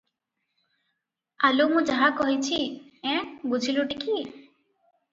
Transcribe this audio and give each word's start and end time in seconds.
ଆଲୋ 1.51 1.69
ମୁଁ 1.75 1.85
ଯାହା 1.91 2.09
କହିଛି- 2.23 3.13
ଏଁ, 3.15 3.23
ବୁଝିଲୁଟି 3.55 4.05
କି? 4.09 4.21